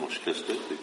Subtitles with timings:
[0.00, 0.80] most kezdődik,